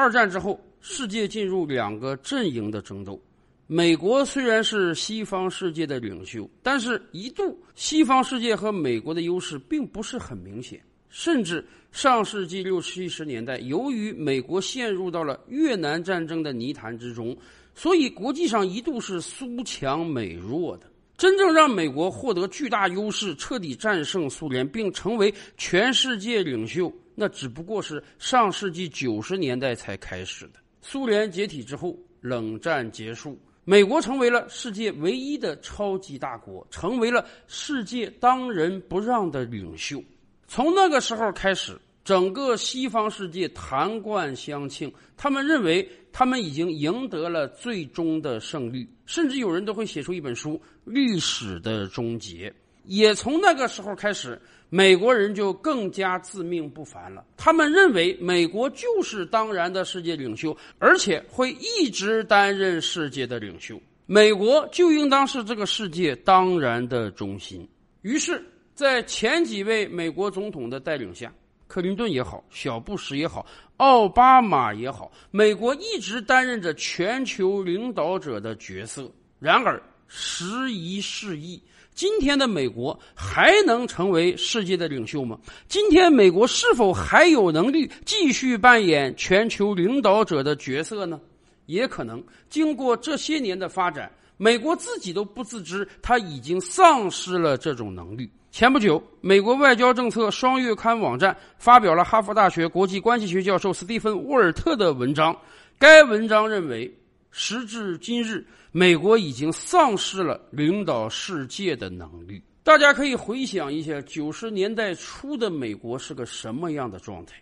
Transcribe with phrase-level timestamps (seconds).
[0.00, 3.20] 二战之后，世界进入两个阵营的争斗。
[3.66, 10.80] 美国虽然是西方世界的领袖，但是一度西方世界和美国的优势并不是很明显。
[11.10, 17.36] 甚至上世纪六七十年代，由于美国陷入到了越南战争的泥潭之中，
[17.74, 20.86] 所以国际上一度是苏强美弱的。
[21.18, 26.90] 真正让美国获得巨大优势、彻底战胜苏联，并成为全世界领袖，
[27.20, 30.52] 那只不过是上世纪九十年代才开始的。
[30.80, 33.38] 苏联解体之后，冷战结束。
[33.62, 40.02] 美国成为了世界唯一的超级大国，成为了世界当仁不让的领袖。
[40.48, 50.54] 从那个时候开始，整个西方世界谈冠相庆，他们认为他们已经赢得了最终的胜利，甚至有人都会写出一本书
[50.86, 52.48] 《历史的终结》。
[52.90, 54.40] 也从那个时候开始。
[54.72, 57.24] 美国人就更加自命不凡了。
[57.36, 63.82] 他们认为美国就是当然的世界领袖，而且会一直担任世界的领袖。
[64.06, 67.68] 美国就应当是这个世界当然的中心。
[68.02, 68.40] 于是，
[68.72, 71.32] 在前几位美国总统的带领下，
[71.66, 73.44] 克林顿也好，小布什也好，
[73.78, 79.10] 奥巴马也好，美国一直担任着全球领导者的角色。
[79.40, 81.62] 然而，时移世易。
[81.94, 85.38] 今天的美国还能成为世界的领袖吗？
[85.68, 91.20] 今天美国是否还有能力继续扮演全球领导者的角色呢？
[91.66, 98.28] 也可能经过这些年的发展，美国自己都不自知，他已经丧失了这种能力。
[98.50, 105.36] 前不久，美国外交政策双月刊网站发表了哈佛大学国际关系学教授斯蒂芬·沃尔特的文章，
[105.78, 106.92] 该文章认为。
[107.32, 112.40] 时至今日，美国已经丧失了领导世界的能力。
[112.62, 117.34] 大家可以回想一下，九十年代初的美国是个什么样的状态？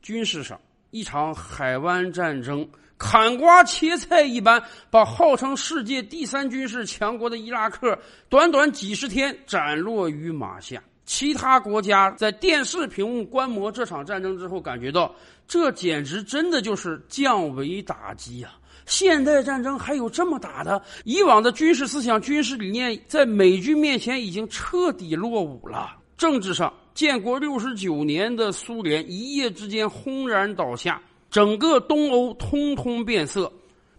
[0.00, 0.58] 军事上，
[0.90, 10.82] 一场海湾战争砍瓜切菜一般，把号称世界第三军事强国的伊拉克，短短几十天斩落于马下。
[11.04, 15.12] 其他国家在电视屏幕观摩这场战争之后，感觉到
[15.48, 18.56] 这简直真的就是降维打击啊！
[18.90, 20.82] 现代战争还有这么打的？
[21.04, 25.96] 以往的军事思想、军事理念在美军面前已经彻底落伍了。
[26.18, 31.00] 政治上，建国六十九年的苏联一夜之间轰然倒下，
[31.30, 33.50] 整个东欧通通变色。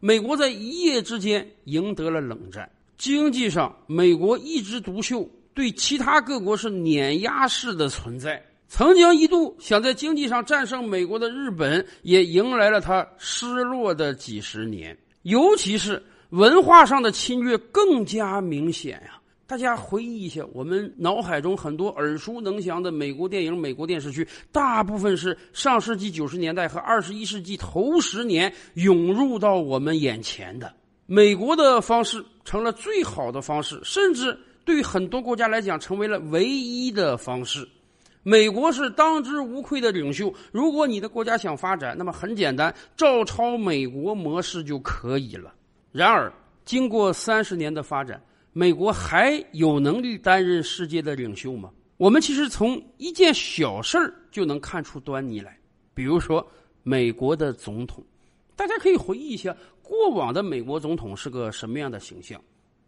[0.00, 2.68] 美国在一夜之间赢得了冷战。
[2.98, 8.44] 经济上，美国一枝独秀，对其他各国是碾压式的存在。
[8.70, 14.96] 曾经一度想在经济上战胜美国的日本，也迎来了他失落的几十年。
[15.22, 16.00] 尤其是
[16.30, 19.20] 文化上的侵略更加明显呀！
[19.44, 30.72] 大家回忆一下，我们脑海中很多耳熟能详的美国电影、美国电视剧，大部分是上世纪九十年代和二十一世纪头十年涌入到我们眼前的。
[31.06, 37.68] 美国的方式成了最好的方式，甚至对很多国家来讲，成为了唯一的方式。
[38.22, 40.32] 美国是当之无愧的领袖。
[40.52, 45.54] 如果你的国家想发展，那么很简单，照抄美国模式就可以了。
[45.90, 46.30] 然而，
[46.64, 48.22] 经过三十年的发展，
[48.52, 51.70] 美国还有能力担任世界的领袖吗？
[51.96, 55.58] 我们其实从一件小事儿就能看出端倪来。
[55.94, 56.46] 比如说，
[56.82, 58.04] 美国的总统，
[58.54, 62.40] 大家可以回忆一下过往的美国总统是个什么样的形象？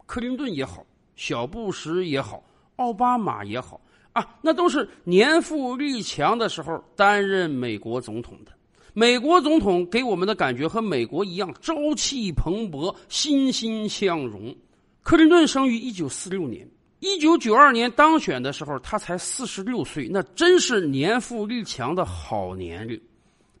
[0.05, 2.43] 克林顿也好，小布什也好，
[2.75, 3.81] 奥巴马也好。
[4.13, 8.51] 啊，那都是年富力强的时候担任美国总统的。
[8.93, 14.55] 美国总统给我们的感觉和美国一样，朝气蓬勃、欣欣向荣。
[15.01, 16.69] 克林顿生于一九四六年，
[16.99, 23.01] 一九九二年当选的时候，他才四十六岁，那真是年富力强的好年龄。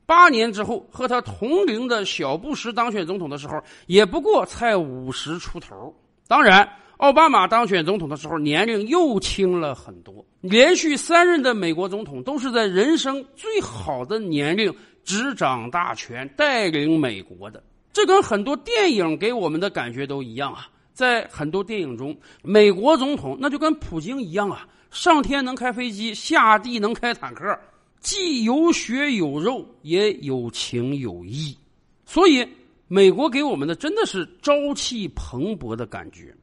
[0.05, 5.91] 八年之后，和他同龄的小布什当选总统的时候，也不过才五十出头。
[6.27, 6.69] 当然。
[6.97, 10.25] 奥巴马当选总统的时候，年龄又轻了很多。
[10.41, 17.61] 连续三任的美国总统都是在人生最好的年龄执掌大权，带领美国的。
[17.91, 20.67] 这跟很多电影给我们的感觉都一样啊。
[20.93, 27.57] 在很多电影中，美国总统那就跟普京一样啊，上天能开飞机，下地能开坦克，
[27.99, 31.57] 既有血有肉，也有情有义。
[32.05, 32.47] 所以，
[32.87, 36.33] 美国给我们的真的是朝气蓬勃的感觉。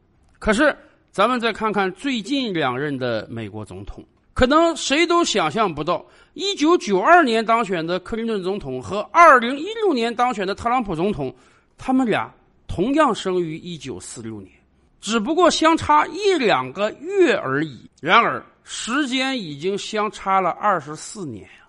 [0.40, 0.74] 可是，
[1.12, 4.02] 咱们再看看最近两任的美国总统，
[4.32, 6.02] 可能谁都想象不到，
[6.32, 11.32] 一九九二年当选的克林顿总统和二零一六年当选的特朗普总统，
[11.76, 12.32] 他们俩
[12.66, 14.50] 同样生于一九四六年，
[14.98, 17.90] 只不过相差一两个月而已。
[18.00, 21.68] 然而，时间已经相差了二十四年呀！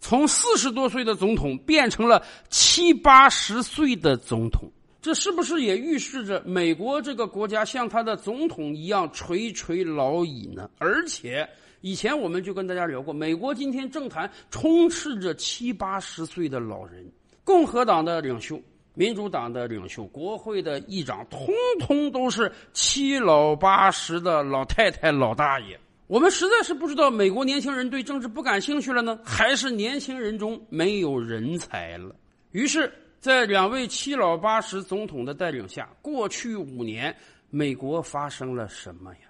[0.00, 4.68] 从四十多岁的总统变成了七八十岁的总统。
[5.00, 10.68] 这是不是也预示着美国这个国家像他的总统一样垂垂老矣呢？
[10.78, 11.48] 而且
[11.82, 17.08] 以前我们就跟大家聊过，美国今天政坛充斥着七八十岁的老人，
[17.44, 18.60] 共和党的领袖、
[18.94, 25.78] 民主党的领袖、国会的议长，通通都是七老八十的老太太、老大爷。
[26.08, 32.16] 我们实在是不知道，美国年轻人对政治不感兴趣了呢，还是年轻人中没有人才了？
[32.50, 32.92] 于是。
[33.20, 37.14] 在两位七老八十总统的带领下，过去五年，
[37.50, 39.20] 美国发生了什么呀？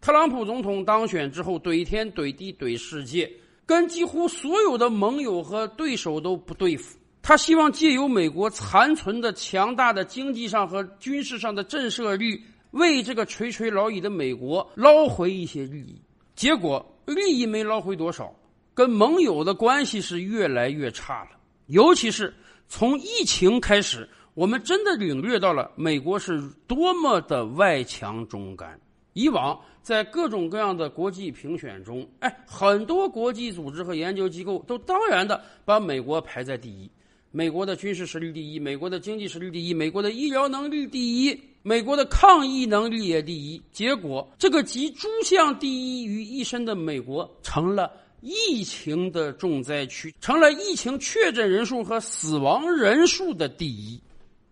[0.00, 3.30] 特朗普总统当选之后，怼天怼地怼世界，
[3.66, 6.98] 跟几乎所有的盟友和对手都不对付。
[7.20, 16.00] 他希望借由美国残存的强大的经济上和军事上的震慑力，为这个垂垂老矣的美国捞回一些利益。
[16.34, 18.34] 结果利益没捞回多少，
[18.72, 21.30] 跟盟友的关系是越来越差了，
[21.66, 22.32] 尤其是。
[22.68, 28.78] 从疫情开始，我们真的领略到了美国是多么的外强中干。
[29.12, 36.90] 以往在各种各样的国际评选中，哎，很多国际组织和研究机构都当然的把美国排在第一。
[37.30, 43.62] 美国的军事实力第一，美国的经济实力第一，美国的医疗能力第一，美国的抗疫能力也第一。
[43.72, 47.90] 结果，这个集诸项第一于一身的美国成了。
[48.28, 54.02] 疫情的重灾区成了疫情确诊人数和死亡人数的第一。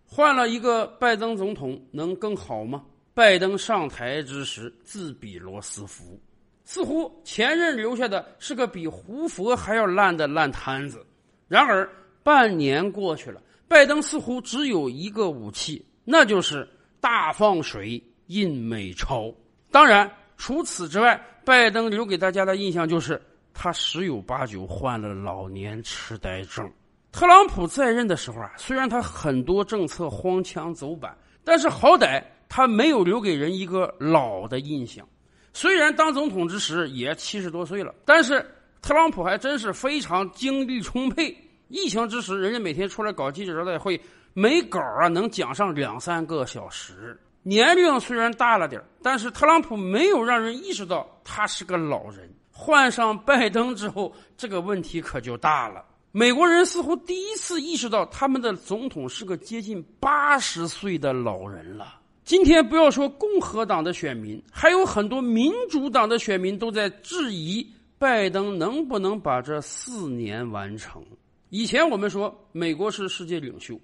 [0.05, 2.85] 换了一个拜登总统，能更好吗？
[3.13, 6.17] 拜登上台之时自比罗斯福，
[6.63, 11.05] 似乎前任留下的是个比胡佛还要烂的烂摊子。
[11.49, 11.89] 然而
[12.23, 16.65] 半年过去了，拜登似乎只有一个武器，那就是
[17.01, 19.33] 大放水印美钞。
[19.69, 23.21] 当然，除此之外，拜登留给大家的印象就是。
[23.55, 26.69] 他十有八九患了老年痴呆症。
[27.11, 35.07] 特朗普在任的时候啊，虽然他很多政策荒腔走板，但是好歹他没有留给人一个老的印象。
[35.53, 38.45] 虽然当总统之时也七十多岁了，但是
[38.81, 41.33] 特朗普还真是非常精力充沛。
[41.69, 43.99] 疫情之时，人家每天出来搞记者招待会，
[44.33, 47.17] 没稿啊能讲上两三个小时。
[47.41, 52.29] 年龄虽然大了点但是特朗普没有让人意识到他是个老人。
[52.57, 55.83] 换上拜登之后，这个问题可就大了。
[56.13, 61.99] 美国人似乎第一次意识到，他们的总统是个接近八十岁的老人了。
[62.23, 67.69] 今天不要说共和党的选民，还有很多民主党的选民都在质疑
[67.99, 71.03] 拜登能不能把这四年完成。
[71.49, 73.77] 以前我们说，美国是世界领袖。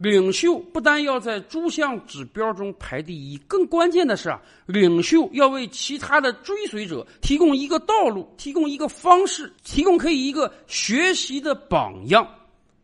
[0.00, 12.26] 领袖不单要在诸项指标中排第一，更关键的是啊，领袖要为其他的追随者提供一个道路，提供一个方式，提供可以一个学习的榜样。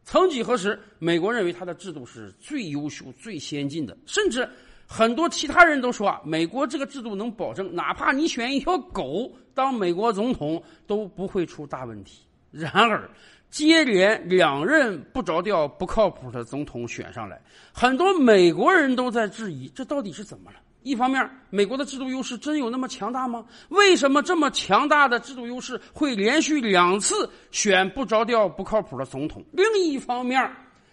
[0.04, 4.46] 曾几何时，美国认为他的制度是最优秀、最先进的，甚至
[4.86, 12.20] 很多其他人都说啊，美国这个制度能保证，哪怕你选一条狗当美国总统都不会出大问题。
[12.50, 13.10] 然而。
[13.50, 17.40] 接连两任不着调、不靠谱的总统选上来，
[17.72, 20.58] 很多美国人都在质疑：这到底是怎么了？
[20.82, 23.44] 一方面，美国的制度优势真有那么强大吗？
[23.70, 29.42] 为什么这么强大的制度优势会连续两次选不着调、不靠谱的总统？
[29.50, 30.48] 另一方面，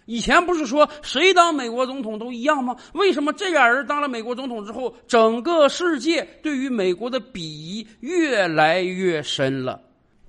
[0.06, 2.74] 以前不是说谁当美国总统都一样吗？
[2.94, 9.80] 为什么这俩人当了美国总统之后，整个世界对于美国的鄙夷越来越深了？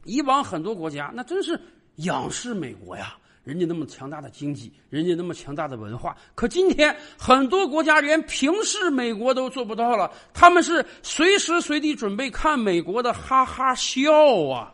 [0.03, 1.59] 以往很多国家那真是。
[1.97, 14.11] 仰视美国呀，人家那么强大的经济，人家那么强大的文化，可今天很多国家连平视美国都做不到了，他们是随时随地准备看美国的哈哈笑
[14.49, 14.73] 啊！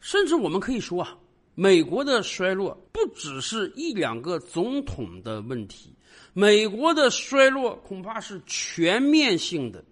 [0.00, 1.16] 甚至我们可以说啊，
[1.54, 5.94] 美国的衰落不只是一两个总统的问题，
[6.32, 9.84] 美国的衰落恐怕是全面性的。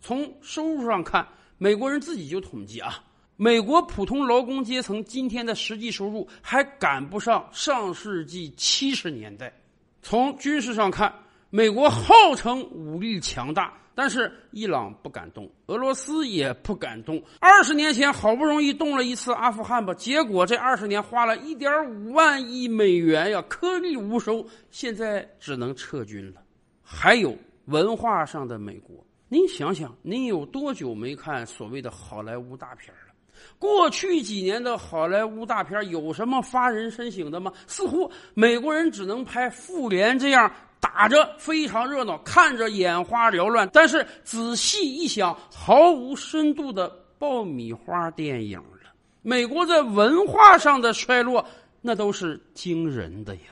[0.00, 1.26] 从收入上看，
[1.58, 3.02] 美国人自己就统计啊。
[3.42, 9.52] 美国普通劳工阶层今天的实际收入还赶不上上世纪七十年代。
[10.00, 11.12] 从军事上看，
[11.50, 17.20] 美国号称武力强大，但是伊朗不敢动，俄罗斯也不敢动。
[17.40, 26.40] 二十年前好不容易动了一次阿富汗吧，结果这二十年花了一点五万亿美元呀，颗粒无收，现在只能撤军了。
[26.80, 33.11] 还有文化上的美国，您想想，您有多久没看所谓的好莱坞大片了？
[33.58, 37.52] 过去几年的好莱坞大片有什么发人深省的吗？
[37.66, 48.92] 似乎美国人只能拍《复联》这样打着非常热闹、看着眼花缭乱，但是仔细一想毫无深度的爆米花电影了。
[49.22, 51.46] 美国在文化上的衰落，
[51.80, 53.42] 那都是惊人的呀。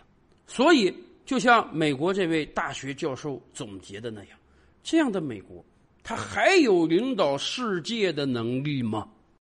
[0.48, 0.92] 所以，
[1.24, 4.30] 就像美国这位大学教授总结的那样，
[4.82, 5.64] 这样的美国，
[6.02, 9.06] 他还有领导世界的能力吗？